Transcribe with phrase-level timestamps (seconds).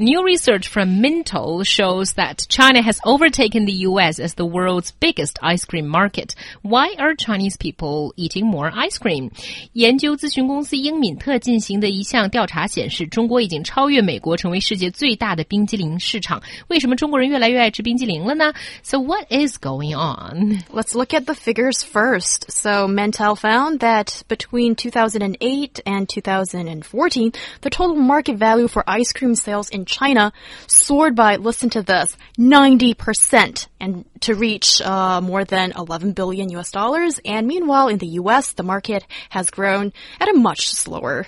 [0.00, 5.38] New research from Minto shows that China has overtaken the US as the world's biggest
[5.40, 6.34] ice cream market.
[6.60, 9.30] Why are Chinese people eating more ice cream?
[9.72, 16.42] 研究咨询公司英敏特进行的一项调查显示，中国已经超越美国，成为世界最大的冰激凌市场。
[16.68, 18.52] 为什么中国人越来越爱吃冰激凌了呢？
[18.82, 20.62] So what is going on?
[20.70, 22.50] Let's look at the figures first.
[22.50, 27.32] So Mintel found that between 2008 and 2014,
[27.62, 30.33] the total market value for ice cream sales in China
[30.67, 36.71] soared by, listen to this, 90% and to reach uh, more than 11 billion US
[36.71, 37.19] dollars.
[37.23, 41.27] And meanwhile, in the US, the market has grown at a much slower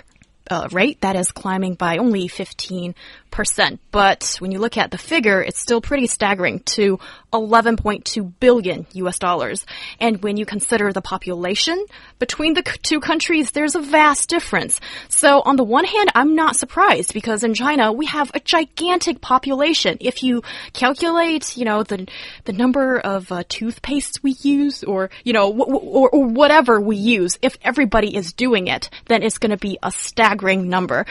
[0.50, 2.94] uh, rate that is climbing by only 15%.
[3.90, 7.00] But when you look at the figure, it's still pretty staggering to
[7.32, 9.66] 11.2 billion US dollars.
[9.98, 11.84] And when you consider the population
[12.20, 14.80] between the two countries, there's a vast difference.
[15.08, 19.20] So on the one hand, I'm not surprised because in China, we have a gigantic
[19.20, 19.98] population.
[20.00, 22.06] If you calculate, you know, the,
[22.44, 27.36] the number of uh, toothpaste we use or, you know, or, or whatever we use,
[27.42, 31.04] if everybody is doing it, then it's going to be a staggering number.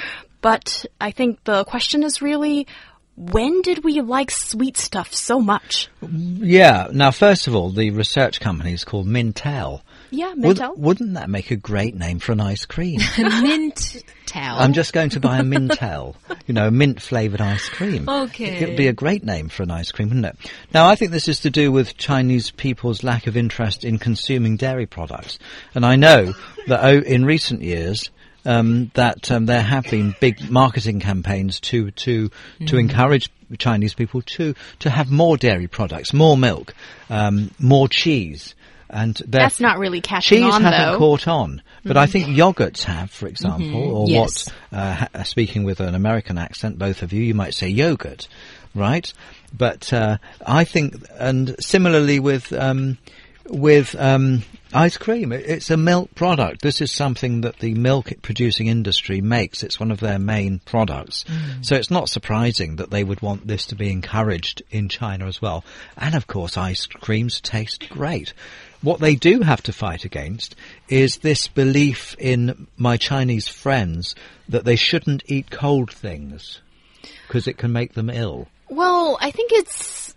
[0.44, 2.68] But I think the question is really,
[3.16, 5.88] when did we like sweet stuff so much?
[6.02, 6.90] Yeah.
[6.92, 9.82] Now, first of all, the research company is called Mintel.
[10.12, 10.78] Yeah, Mintel.
[10.78, 13.00] Would, not that make a great name for an ice cream?
[13.00, 14.04] Mintel.
[14.36, 18.10] I'm just going to buy a Mintel, you know, mint flavored ice cream.
[18.10, 18.58] Okay.
[18.64, 20.52] It would be a great name for an ice cream, wouldn't it?
[20.74, 24.58] Now, I think this is to do with Chinese people's lack of interest in consuming
[24.58, 25.40] dairy products.
[25.74, 26.34] And I know
[26.68, 28.10] that in recent years,
[28.46, 32.68] um, that um, there have been big marketing campaigns to to mm.
[32.68, 36.74] to encourage Chinese people to to have more dairy products, more milk,
[37.10, 38.56] um, more cheese.
[38.90, 40.62] And that's not really catching cheese on.
[40.62, 42.00] Cheese hasn't caught on, but mm.
[42.00, 43.96] I think yogurts have, for example, mm -hmm.
[43.96, 44.46] or yes.
[44.46, 44.54] what.
[44.72, 48.28] Uh, speaking with an American accent, both of you, you might say yogurt,
[48.76, 49.14] right?
[49.58, 52.98] But uh, I think, and similarly with um,
[53.50, 54.44] with um,
[54.74, 55.32] ice cream.
[55.32, 56.62] It's a milk product.
[56.62, 59.64] This is something that the milk producing industry makes.
[59.64, 61.26] It's one of their main products.
[61.26, 61.66] Mm.
[61.66, 65.42] So it's not surprising that they would want this to be encouraged in China as
[65.42, 65.64] well.
[65.98, 68.34] And of course, ice creams taste great.
[68.82, 70.56] What they do have to fight against
[70.90, 74.16] is this belief in my Chinese friends
[74.50, 76.62] that they shouldn't eat cold things
[77.28, 78.48] because it can make them ill.
[78.70, 80.13] Well, I think it's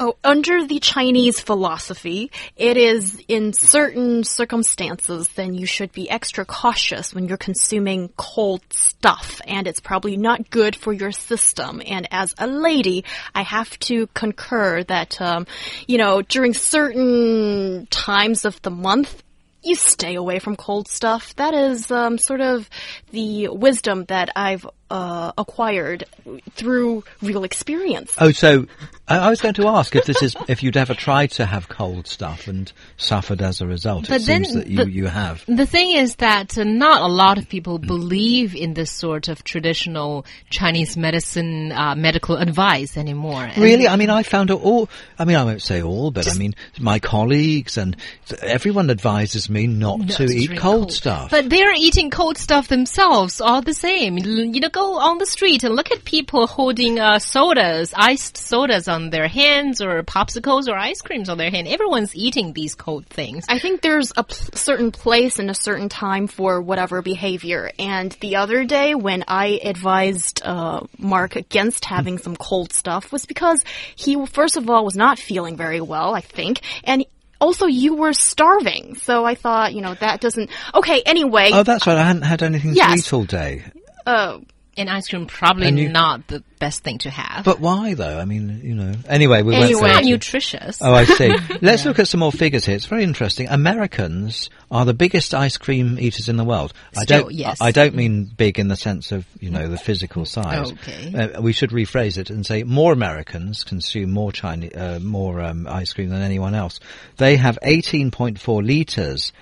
[0.00, 6.44] Oh, under the Chinese philosophy, it is in certain circumstances, then you should be extra
[6.44, 11.82] cautious when you're consuming cold stuff, and it's probably not good for your system.
[11.84, 13.04] And as a lady,
[13.34, 15.46] I have to concur that, um,
[15.86, 19.22] you know, during certain times of the month,
[19.62, 21.34] you stay away from cold stuff.
[21.36, 22.70] That is um, sort of
[23.10, 26.04] the wisdom that I've uh, acquired
[26.52, 28.14] through real experience.
[28.18, 28.66] Oh, so
[29.08, 32.06] I, was going to ask if this is if you'd ever tried to have cold
[32.06, 34.08] stuff and suffered as a result.
[34.08, 35.44] But it then seems that you, the, you have.
[35.46, 39.44] The thing is that uh, not a lot of people believe in this sort of
[39.44, 43.44] traditional Chinese medicine uh, medical advice anymore.
[43.44, 44.88] And really, I mean, I found it all.
[45.18, 47.96] I mean, I won't say all, but I mean, my colleagues and
[48.42, 51.30] everyone advises me not, not to eat cold, cold, stuff.
[51.30, 54.18] But they're eating cold stuff themselves all the same.
[54.18, 58.86] You know go on the street and look at people holding uh, sodas, iced sodas
[58.88, 61.68] on their hands or popsicles or ice creams on their hand.
[61.68, 63.44] Everyone's eating these cold things.
[63.48, 67.70] I think there's a certain place and a certain time for whatever behavior.
[67.78, 73.26] And the other day when I advised uh, Mark against having some cold stuff was
[73.26, 73.64] because
[73.96, 77.04] he, first of all, was not feeling very well, I think, and
[77.40, 78.96] also you were starving.
[78.96, 80.50] So I thought, you know, that doesn't.
[80.74, 81.50] Okay, anyway.
[81.52, 81.96] Oh, that's right.
[81.96, 82.98] I hadn't had anything yes.
[82.98, 83.64] eat all day.
[84.06, 84.42] Oh.
[84.78, 87.44] And ice cream probably you, not the best thing to have.
[87.44, 88.18] But why though?
[88.18, 88.92] I mean, you know.
[89.08, 90.80] Anyway, we anyway, went not nutritious.
[90.80, 91.28] Oh, I see.
[91.60, 91.88] Let's yeah.
[91.88, 92.76] look at some more figures here.
[92.76, 93.48] It's very interesting.
[93.48, 96.72] Americans are the biggest ice cream eaters in the world.
[96.92, 97.32] Still, I don't.
[97.34, 97.58] Yes.
[97.60, 100.70] I don't mean big in the sense of you know the physical size.
[100.70, 101.12] Okay.
[101.12, 105.66] Uh, we should rephrase it and say more Americans consume more Chinese, uh, more um,
[105.66, 106.78] ice cream than anyone else.
[107.16, 109.32] They have 18.4 liters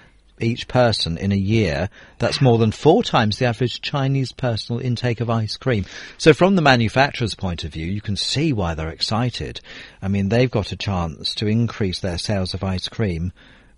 [0.40, 1.88] each person in a year.
[2.18, 5.84] That's more than four times the average Chinese personal intake of ice cream.
[6.18, 9.60] So from the manufacturer's point of view, you can see why they're excited.
[10.02, 13.32] I mean, they've got a chance to increase their sales of ice cream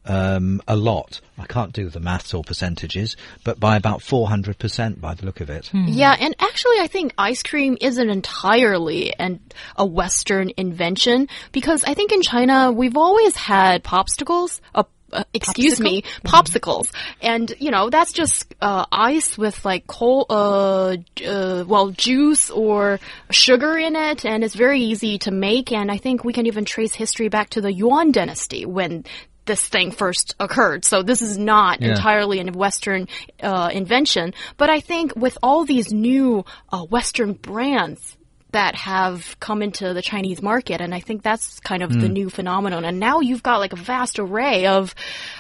[0.08, 1.20] um, a lot.
[1.38, 5.50] I can't do the maths or percentages, but by about 400% by the look of
[5.50, 5.70] it.
[5.72, 9.40] Yeah, and actually, I think ice cream isn't entirely an,
[9.76, 14.60] a Western invention because I think in China we've always had popsicles.
[14.74, 16.90] Uh, uh, excuse me, popsicles,
[17.22, 20.96] and you know that's just uh, ice with like coal, uh,
[21.26, 23.00] uh, well, juice or
[23.30, 25.72] sugar in it, and it's very easy to make.
[25.72, 29.04] And I think we can even trace history back to the Yuan dynasty when
[29.46, 30.84] this thing first occurred.
[30.84, 31.92] So this is not Yeah.
[31.92, 33.08] entirely a Western
[33.42, 34.34] uh, invention.
[34.58, 38.17] But I think with all these new uh, Western brands
[38.52, 42.30] that have come into the Chinese market, and I think that's kind of the new
[42.30, 42.84] phenomenon.
[42.84, 44.94] And now you've got like a vast array of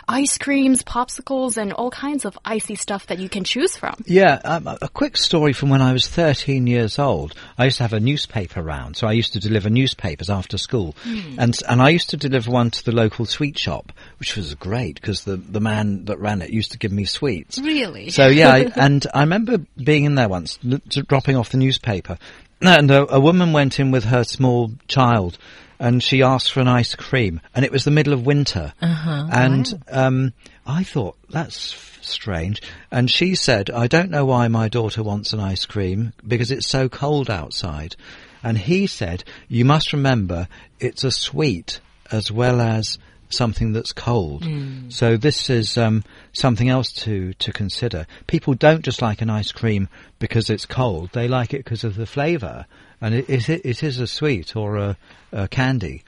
[0.06, 3.94] ice creams, popsicles, and all kinds of icy stuff that you can choose from.
[4.06, 7.34] Yeah, um, a quick story from when I was 13 years old.
[7.56, 10.94] I used to have a newspaper round, so I used to deliver newspapers after school,
[11.38, 15.00] and and I used to deliver one to the local sweet shop, which was great
[15.00, 17.58] because the the man that ran it used to give me sweets.
[17.58, 18.10] Really?
[18.10, 22.18] So yeah, I, and I remember being in there once, dropping off the newspaper,
[22.60, 25.38] and a, a woman went in with her small child,
[25.78, 29.28] and she asked for an ice cream, and it was the middle of winter, uh-huh,
[29.32, 30.32] and um,
[30.66, 35.32] I thought that's f- strange, and she said, "I don't know why my daughter wants
[35.32, 37.96] an ice cream because it's so cold outside,"
[38.42, 40.48] and he said, "You must remember
[40.80, 42.98] it's a sweet as well as."
[43.30, 44.44] Something that's cold.
[44.88, 48.06] So this is um, something else to, to consider.
[48.26, 49.88] People don't just like an ice cream
[50.18, 51.10] because it's cold.
[51.12, 52.66] They like it because of the flavour.
[53.00, 54.96] And it, it, it is a sweet or a,
[55.32, 56.02] a candy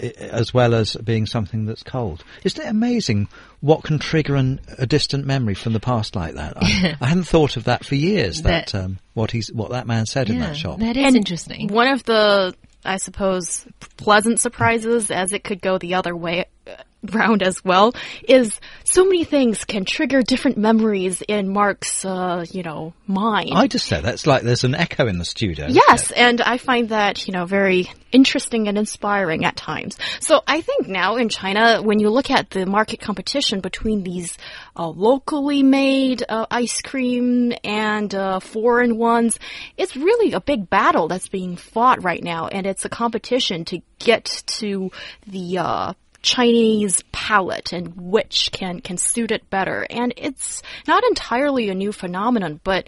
[0.00, 2.22] i- as well as being something that's cold.
[2.44, 3.28] Isn't it amazing
[3.60, 6.54] what can trigger an, a distant memory from the past like that?
[6.56, 8.42] I, I hadn't thought of that for years.
[8.42, 10.78] That, That- um, what he's what that man said in that shop.
[10.78, 11.66] that is And interesting.
[11.66, 12.54] One of the,
[12.84, 13.66] I suppose,
[13.96, 16.44] pleasant surprises, as it could go the other way
[17.02, 17.94] round as well,
[18.28, 23.52] is so many things can trigger different memories in Mark's, uh, you know, mind.
[23.54, 25.66] I just said that's like there's an echo in the studio.
[25.68, 29.96] Yes, and I find that, you know, very interesting and inspiring at times.
[30.20, 34.36] So I think now in China, when you look at the market competition between these
[34.76, 39.38] uh, locally made uh, ice cream and uh, foreign ones,
[39.76, 43.80] it's really a big battle that's being fought right now, and it's a competition to
[43.98, 44.90] get to
[45.26, 45.92] the uh,
[46.28, 49.86] Chinese palate and which can can suit it better.
[49.88, 52.86] And it's not entirely a new phenomenon, but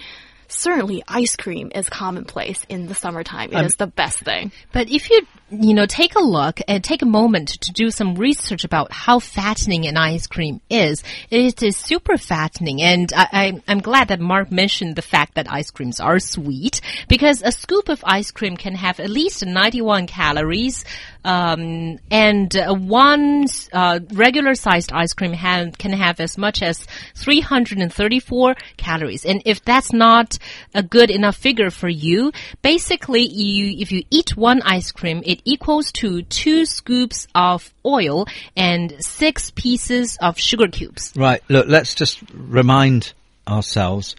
[0.51, 3.51] certainly ice cream is commonplace in the summertime.
[3.53, 4.53] It um, is the best thing.
[4.73, 8.15] But if you, you know, take a look and take a moment to do some
[8.17, 12.83] research about how fattening an ice cream is, it is super fattening.
[12.83, 16.81] And I, I, I'm glad that Mark mentioned the fact that ice creams are sweet
[17.09, 20.85] because a scoop of ice cream can have at least 91 calories.
[21.25, 26.87] Um, and uh, one uh, regular sized ice cream ha- can have as much as
[27.17, 29.25] 334 calories.
[29.25, 30.39] And if that's not
[30.75, 32.33] a good enough figure for you,
[32.63, 38.27] basically you, if you eat one ice cream, it equals to two scoops of oil
[38.57, 41.13] and six pieces of sugar cubes.
[41.17, 41.43] Right.
[41.49, 43.13] Look, let's just remind
[43.47, 44.17] ourselves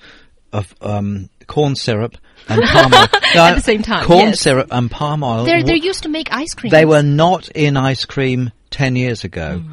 [0.53, 2.18] of um, corn syrup
[2.49, 3.07] and palm oil.
[3.35, 4.41] No, At the same time, corn yes.
[4.41, 5.43] syrup and palm oil.
[5.45, 6.71] They're, they're used to make ice cream.
[6.71, 9.63] they were not in ice cream ten years ago,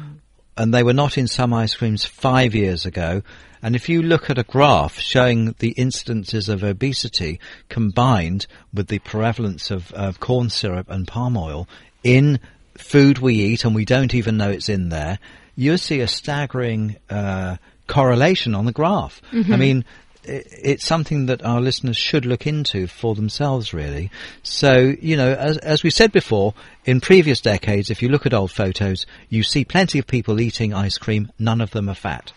[0.57, 3.21] and they were not in some ice creams five years ago.
[3.61, 8.99] And if you look at a graph showing the incidences of obesity combined with the
[8.99, 11.67] prevalence of, of corn syrup and palm oil
[12.03, 12.39] in
[12.77, 15.19] food we eat, and we don't even know it's in there,
[15.57, 17.57] you see a staggering uh,
[17.87, 19.21] correlation on the graph.
[19.33, 24.11] I mean, i- it's something that our listeners should look into for themselves, really.
[24.43, 26.53] So, you know, as, as we said before,
[26.85, 30.73] in previous decades, if you look at old photos, you see plenty of people eating
[30.73, 31.31] ice cream.
[31.39, 32.31] None of them are fat.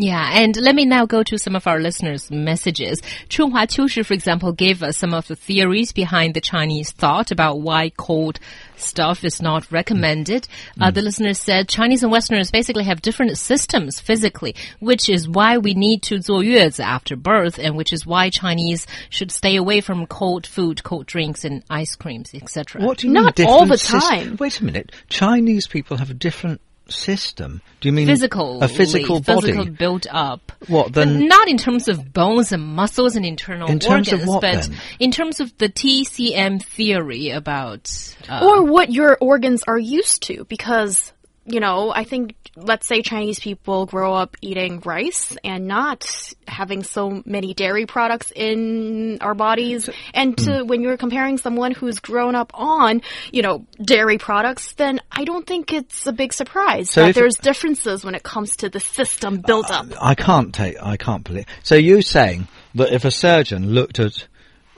[0.00, 3.02] Yeah, and let me now go to some of our listeners' messages.
[3.28, 7.60] Chunhua Chushi, for example, gave us some of the theories behind the Chinese thought about
[7.60, 8.38] why cold
[8.76, 10.46] stuff is not recommended.
[10.78, 10.86] Mm.
[10.86, 15.58] Uh, the listeners said Chinese and Westerners basically have different systems physically, which is why
[15.58, 20.06] we need to zuo after birth, and which is why Chinese should stay away from
[20.06, 22.82] cold food, cold drinks, and ice creams, etc.
[22.82, 24.36] What do you not mean all the time?
[24.38, 24.92] Wait a minute.
[25.08, 27.60] Chinese people have different system.
[27.80, 29.52] Do you mean physical, a physical body?
[29.52, 30.52] physical build up.
[30.66, 34.20] What, then- But not in terms of bones and muscles and internal In terms of
[34.20, 34.76] organs, what, but then?
[34.98, 37.90] in terms of the TCM theory about.
[38.28, 41.12] Uh, or what your organs are used to because
[41.48, 46.06] you know, I think, let's say Chinese people grow up eating rice and not
[46.46, 49.88] having so many dairy products in our bodies.
[50.12, 50.66] And to, hmm.
[50.66, 53.02] when you're comparing someone who's grown up on,
[53.32, 57.36] you know, dairy products, then I don't think it's a big surprise So that there's
[57.36, 59.86] differences when it comes to the system built up.
[60.00, 60.76] I can't take.
[60.82, 61.46] I can't believe.
[61.62, 64.26] So you're saying that if a surgeon looked at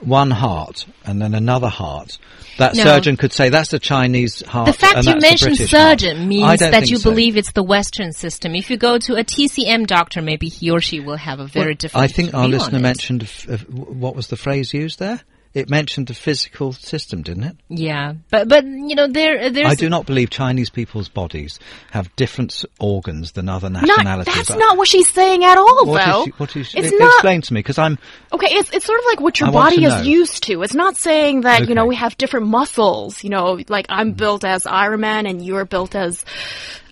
[0.01, 2.17] one heart and then another heart,
[2.57, 2.83] that No.
[2.83, 4.67] surgeon could say that's the Chinese heart.
[4.67, 7.09] The fact and you mentioned British heart." surgeon means that you so.
[7.09, 8.55] believe it's the Western system.
[8.55, 11.67] If you go to a TCM doctor, maybe he or she will have a very
[11.67, 12.03] Well, different.
[12.03, 13.23] I think our listener mentioned
[13.69, 15.21] what was the phrase used there?
[15.53, 17.57] It mentioned the physical system, didn't it?
[17.69, 21.59] Yeah, but but you know there uh, there's I do not believe Chinese people's bodies
[21.91, 24.33] have different organs than other Not, nationalities.
[24.33, 26.23] that's not what she's saying at all, What is though.
[26.25, 27.97] she- what is it's e- not, explain to me because I'm
[28.31, 30.01] Okay, it's it's sort of like what your I body is know.
[30.01, 30.63] used to.
[30.63, 33.23] It's not saying that you know we have different muscles.
[33.23, 33.87] You know, like.
[33.91, 34.17] I'm mm.
[34.17, 36.23] built as Iron Man and you're built as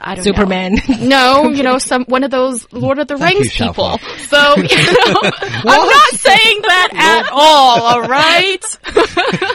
[0.01, 0.73] I don't know Superman.
[0.89, 1.43] know.
[1.43, 3.97] No, you know, some one of those Lord of the Rings you, people.
[3.97, 4.19] Xiaofao.
[4.27, 5.21] So you know,
[5.71, 7.81] I'm not saying that at all.
[7.81, 8.48] All right.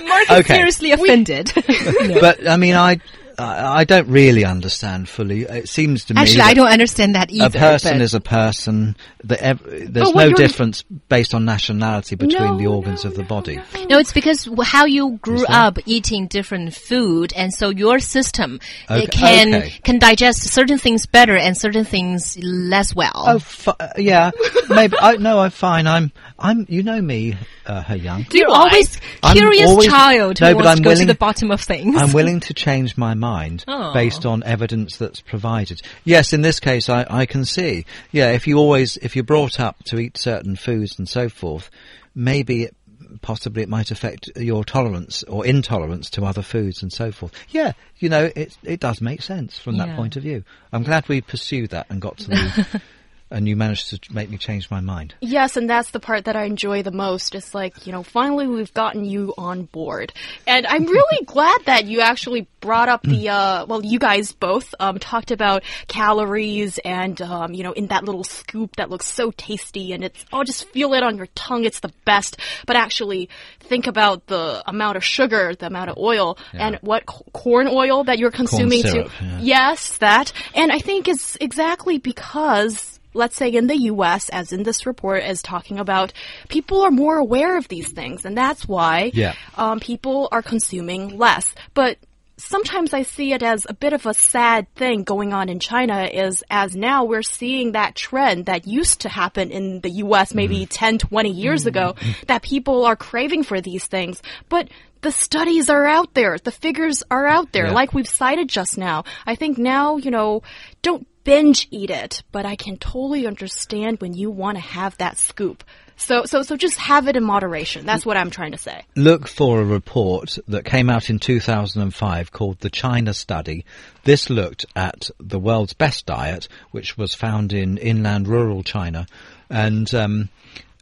[0.09, 0.55] Mark is Okay.
[0.55, 1.53] seriously offended.
[2.05, 2.21] No.
[2.21, 3.01] but I mean I
[3.39, 5.43] I I don't really understand fully.
[5.43, 7.47] It seems to me Actually, I don't understand that either.
[7.59, 8.97] a person but- is a person.
[9.25, 13.11] That ev- there's what no you're- difference based on nationality between No, the organs no,
[13.11, 13.57] of the body.
[13.57, 13.85] no.
[13.91, 18.61] No, it's because how you grew up eating different food, and so your system
[18.91, 19.71] Okay, can okay.
[19.83, 23.25] can digest certain things better and certain things less well.
[23.27, 24.31] Oh, fi- uh, yeah,
[24.69, 24.97] maybe.
[25.01, 25.87] I no, I'm fine.
[25.87, 26.67] I'm, I'm.
[26.69, 27.37] You know me,
[27.67, 28.27] uh, He Yang.
[28.33, 28.59] You're Do I?
[28.59, 31.19] always I'm curious always- child who No, but wants I'm to go willing- to the
[31.19, 31.97] bottom of things.
[31.97, 33.24] I'm willing to change my mind
[33.67, 33.93] Oh.
[33.95, 35.81] based on evidence that's provided.
[36.05, 37.85] Yes, in this case, I, I can see.
[38.13, 41.71] Yeah, if you always, if you're brought up to eat certain foods and so forth,
[42.15, 42.77] maybe it,
[43.23, 47.33] possibly it might affect your tolerance or intolerance to other foods and so forth.
[47.51, 49.97] Yeah, you know, it it does make sense from that Yeah.
[49.97, 50.43] point of view.
[50.73, 52.83] I'm glad we pursued that and got to the,
[53.31, 55.15] and you managed to make me change my mind.
[55.21, 57.35] Yes, and that's the part that I enjoy the most.
[57.35, 60.13] It's like, you know, finally we've gotten you on board.
[60.47, 64.75] And I'm really glad that you actually brought up the, uh, well, you guys both,
[64.79, 69.31] um, talked about calories and, um, you know, in that little scoop that looks so
[69.31, 71.65] tasty and it's, oh, just feel it on your tongue.
[71.65, 72.39] It's the best.
[72.67, 73.29] But actually
[73.61, 78.05] think about the amount of sugar, the amount of oil and what c- corn oil
[78.05, 79.25] that you're consuming syrup, too.
[79.25, 79.39] yeah.
[79.41, 80.33] Yes, that.
[80.55, 85.23] And I think it's exactly because let's say in the US, as in this report
[85.25, 86.13] is talking about,
[86.49, 89.35] people are more aware of these things, and that's why Yeah.
[89.57, 91.55] um, people are consuming less.
[91.75, 91.99] But
[92.37, 96.03] sometimes I see it as a bit of a sad thing going on in China
[96.13, 100.67] is as now we're seeing that trend that used to happen in the US maybe
[100.67, 101.95] 10, 20 years ago,
[102.27, 104.21] that people are craving for these things.
[104.49, 104.69] But
[105.03, 106.37] the studies are out there.
[106.39, 107.73] The figures are out there, Yeah.
[107.73, 109.05] like we've cited just now.
[109.27, 110.43] I think now, you know,
[110.83, 115.19] don't binge eat it, but I can totally understand when you want to have that
[115.19, 115.65] scoop.
[115.97, 117.87] So, so, so just have it in moderation.
[117.87, 118.85] That's what I'm trying to say.
[118.97, 123.65] look for a report that came out in 2005 called the China Study.
[124.03, 129.07] This looked at the world's best diet, which was found in inland rural China,
[129.49, 130.29] and um,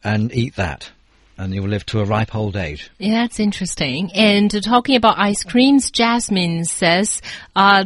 [0.03, 0.91] and eat that,
[1.43, 2.89] and you'll live to a ripe old age.
[2.97, 4.11] Yeah, that's interesting.
[4.13, 7.21] And uh, talking about ice creams, Jasmine says,
[7.55, 7.85] uh,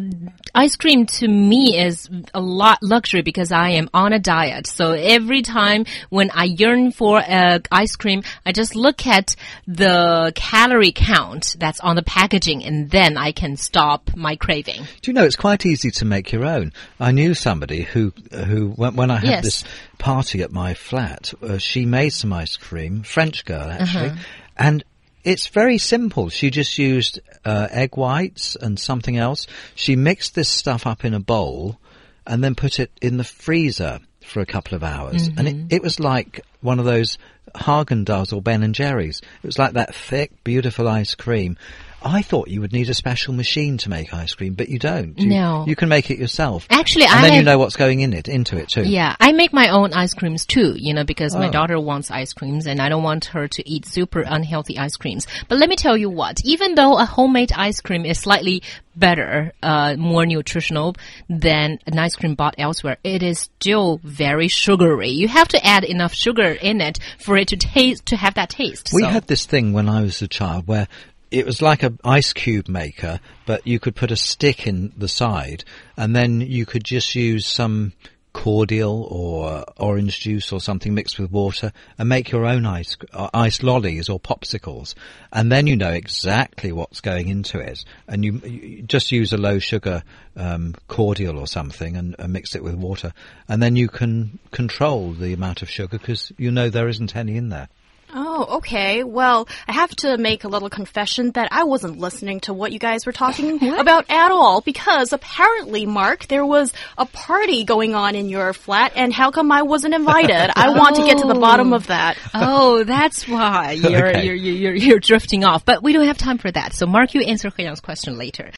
[0.56, 4.68] ice cream to me is a lot luxury because I am on a diet.
[4.68, 9.36] So every time when I yearn for uh, ice cream, I just look at
[9.68, 14.84] the calorie count that's on the packaging and then I can stop my craving.
[15.02, 16.74] Do you know it's quite easy to make your own?
[17.00, 19.44] I knew somebody who who when, when I had Yes.
[19.44, 19.64] this
[19.98, 24.24] party at my flat, uh, she made some ice cream, French girl actually, Uh-huh.
[24.58, 24.84] and
[25.24, 26.30] it's very simple.
[26.30, 29.46] She just used uh, egg whites and something else.
[29.76, 31.80] She mixed this stuff up in a bowl
[32.26, 35.68] and then put it in the freezer for a couple of hours, and Mm-hmm.
[35.70, 37.18] it, it was like one of those
[37.56, 39.22] Haagen Dazs or Ben and Jerry's.
[39.42, 41.58] It was like that thick, beautiful ice cream.
[42.04, 45.18] I thought you would need a special machine to make ice cream, but you don't.
[45.18, 45.66] You, No.
[45.68, 46.68] you can make it yourself.
[46.70, 48.84] Actually, and I then you know what's going in it, into it too.
[48.84, 51.52] Yeah, I make my own ice creams too, you know, because my Oh.
[51.52, 55.26] daughter wants ice creams and I don't want her to eat super unhealthy ice creams.
[55.48, 58.62] But let me tell you what, even though a homemade ice cream is slightly
[58.96, 60.96] better, uh, more nutritional
[61.30, 65.10] than an ice cream bought elsewhere, it is still very sugary.
[65.10, 68.50] You have to add enough sugar in it for it to taste, to have that
[68.50, 68.92] taste.
[68.94, 69.10] We so.
[69.10, 70.88] had this thing when I was a child where
[71.32, 75.08] it was like an ice cube maker, but you could put a stick in the
[75.08, 75.64] side,
[75.96, 77.94] and then you could just use some
[78.38, 83.28] cordial or orange juice or something mixed with water and make your own ice, uh,
[83.34, 84.94] ice lollies or popsicles.
[85.34, 87.84] And then you know exactly what's going into it.
[88.08, 90.04] And you, you just use a low sugar
[90.36, 93.12] um, cordial or something and, and mix it with water.
[93.50, 97.38] And then you can control the amount of sugar because you know there isn't any
[97.38, 97.70] in there.
[98.14, 99.04] Oh, okay.
[99.04, 102.80] Well, I have to make a little confession that I wasn't listening to what you
[102.80, 108.16] guys were talking about at all because apparently, Mark, there was a party going on
[108.16, 110.52] in your flat and how come I wasn't invited?
[110.56, 111.42] I want to get to the oh.
[111.42, 112.18] bottom of that.
[112.34, 114.26] Oh, that's why you're, Okay.
[114.26, 115.66] you're, you're, you're, you're drifting off.
[115.66, 116.74] But we don't have time for that.
[116.74, 118.52] So Mark, you answer He Yang's question later.